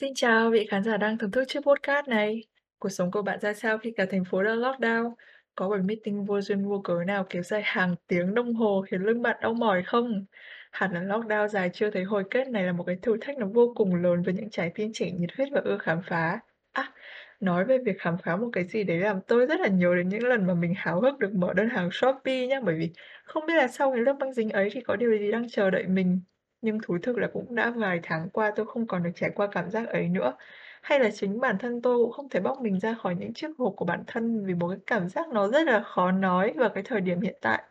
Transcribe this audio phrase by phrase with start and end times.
[0.00, 2.44] Xin chào vị khán giả đang thưởng thức chiếc podcast này.
[2.78, 5.14] Cuộc sống của bạn ra sao khi cả thành phố đang lockdown?
[5.54, 9.02] Có buổi meeting vô duyên vô cớ nào kéo dài hàng tiếng đồng hồ khiến
[9.02, 10.24] lưng bạn đau mỏi không?
[10.72, 13.46] Hẳn là lockdown dài chưa thấy hồi kết này là một cái thử thách nó
[13.46, 16.40] vô cùng lớn với những trái tim trẻ nhiệt huyết và ưa khám phá.
[16.72, 16.92] À,
[17.40, 20.08] nói về việc khám phá một cái gì đấy làm tôi rất là nhớ đến
[20.08, 22.90] những lần mà mình háo hức được mở đơn hàng Shopee nhá, bởi vì
[23.24, 25.70] không biết là sau cái lớp băng dính ấy thì có điều gì đang chờ
[25.70, 26.20] đợi mình.
[26.60, 29.48] Nhưng thú thực là cũng đã vài tháng qua tôi không còn được trải qua
[29.52, 30.36] cảm giác ấy nữa.
[30.82, 33.48] Hay là chính bản thân tôi cũng không thể bóc mình ra khỏi những chiếc
[33.58, 36.70] hộp của bản thân vì một cái cảm giác nó rất là khó nói vào
[36.74, 37.62] cái thời điểm hiện tại.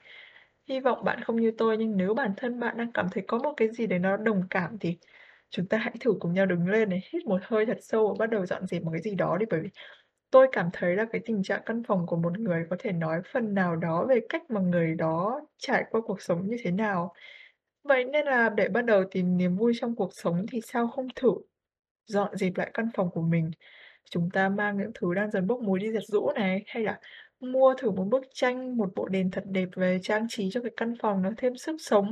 [0.69, 3.37] Hy vọng bạn không như tôi, nhưng nếu bản thân bạn đang cảm thấy có
[3.39, 4.97] một cái gì đấy nó đồng cảm thì
[5.49, 8.15] chúng ta hãy thử cùng nhau đứng lên này, hít một hơi thật sâu và
[8.19, 9.45] bắt đầu dọn dẹp một cái gì đó đi.
[9.49, 9.69] Bởi vì
[10.31, 13.21] tôi cảm thấy là cái tình trạng căn phòng của một người có thể nói
[13.33, 17.13] phần nào đó về cách mà người đó trải qua cuộc sống như thế nào.
[17.87, 21.07] Vậy nên là để bắt đầu tìm niềm vui trong cuộc sống thì sao không
[21.15, 21.29] thử
[22.05, 23.51] dọn dẹp lại căn phòng của mình.
[24.11, 26.99] Chúng ta mang những thứ đang dần bốc mùi đi giặt giũ này, hay là
[27.39, 30.71] mua thử một bức tranh, một bộ đèn thật đẹp về trang trí cho cái
[30.77, 32.11] căn phòng nó thêm sức sống.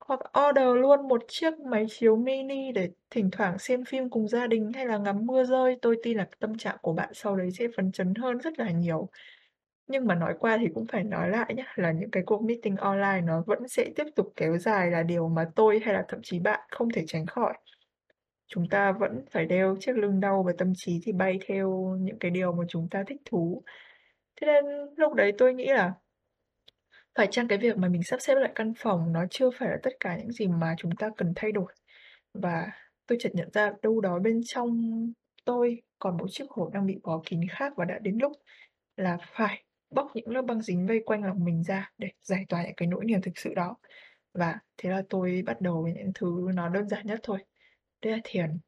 [0.00, 4.46] Hoặc order luôn một chiếc máy chiếu mini để thỉnh thoảng xem phim cùng gia
[4.46, 5.76] đình hay là ngắm mưa rơi.
[5.82, 8.70] Tôi tin là tâm trạng của bạn sau đấy sẽ phấn chấn hơn rất là
[8.70, 9.08] nhiều.
[9.88, 12.76] Nhưng mà nói qua thì cũng phải nói lại nhá, là những cái cuộc meeting
[12.76, 16.20] online nó vẫn sẽ tiếp tục kéo dài là điều mà tôi hay là thậm
[16.22, 17.54] chí bạn không thể tránh khỏi.
[18.46, 22.18] Chúng ta vẫn phải đeo chiếc lưng đau và tâm trí thì bay theo những
[22.18, 23.62] cái điều mà chúng ta thích thú.
[24.40, 24.64] Thế nên
[24.96, 25.92] lúc đấy tôi nghĩ là
[27.14, 29.76] phải chăng cái việc mà mình sắp xếp lại căn phòng nó chưa phải là
[29.82, 31.72] tất cả những gì mà chúng ta cần thay đổi.
[32.34, 32.66] Và
[33.06, 34.80] tôi chợt nhận ra đâu đó bên trong
[35.44, 38.32] tôi còn một chiếc hộp đang bị bó kín khác và đã đến lúc
[38.96, 42.64] là phải bóc những lớp băng dính vây quanh lòng mình ra để giải tỏa
[42.64, 43.76] những cái nỗi niềm thực sự đó.
[44.32, 47.38] Và thế là tôi bắt đầu với những thứ nó đơn giản nhất thôi,
[48.02, 48.58] đấy là thiền.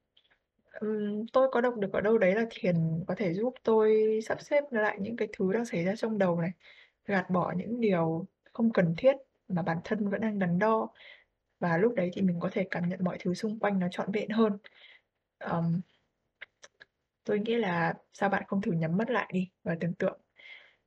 [1.33, 4.65] Tôi có đọc được ở đâu đấy là thiền có thể giúp tôi sắp xếp
[4.71, 6.51] lại những cái thứ đang xảy ra trong đầu này,
[7.07, 9.17] gạt bỏ những điều không cần thiết
[9.49, 10.89] mà bản thân vẫn đang đắn đo.
[11.61, 14.13] Và lúc đấy thì mình có thể cảm nhận mọi thứ xung quanh nó trọn
[14.13, 14.59] vẹn hơn.
[15.51, 15.81] um,
[17.25, 20.21] Tôi nghĩ là sao bạn không thử nhắm mắt lại đi và tưởng tượng,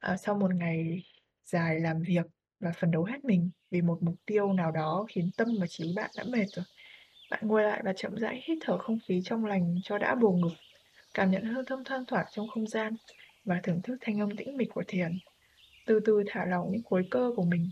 [0.03, 1.03] ờ, sau một ngày
[1.45, 2.25] dài làm việc
[2.59, 5.93] và phấn đấu hết mình vì một mục tiêu nào đó khiến tâm và trí
[5.95, 6.65] bạn đã mệt rồi.
[7.31, 10.31] Bạn ngồi lại và chậm rãi hít thở không khí trong lành cho đã bồ
[10.31, 10.53] ngực,
[11.13, 12.95] cảm nhận hơi thơm thoang thoảng trong không gian
[13.45, 15.19] và thưởng thức thanh âm tĩnh mịch của thiền.
[15.85, 17.69] Từ từ thả lỏng những khối cơ của mình.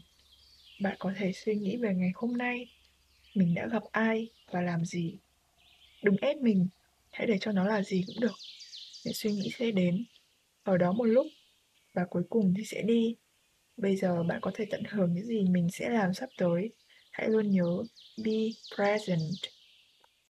[0.81, 2.67] Bạn có thể suy nghĩ về ngày hôm nay,
[3.35, 5.17] mình đã gặp ai và làm gì.
[6.03, 6.67] Đừng ép mình,
[7.11, 8.35] hãy để cho nó là gì cũng được.
[9.05, 10.05] Những suy nghĩ sẽ đến,
[10.63, 11.27] ở đó một lúc
[11.93, 13.15] và cuối cùng thì sẽ đi.
[13.77, 16.73] Bây giờ bạn có thể tận hưởng những gì mình sẽ làm sắp tới.
[17.11, 17.83] Hãy luôn nhớ,
[18.25, 18.33] be
[18.75, 19.21] present.